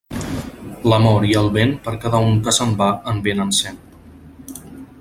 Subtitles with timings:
[0.91, 3.79] L'amor i el vent, per cada un que se'n va en vénen cent.